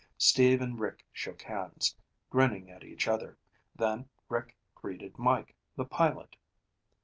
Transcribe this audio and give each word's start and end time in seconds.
Steve 0.17 0.63
and 0.63 0.79
Rick 0.79 1.05
shook 1.11 1.43
hands, 1.43 1.95
grinning 2.31 2.71
at 2.71 2.83
each 2.83 3.07
other, 3.07 3.37
then 3.75 4.09
Rick 4.29 4.57
greeted 4.73 5.19
Mike, 5.19 5.55
the 5.75 5.85
pilot. 5.85 6.35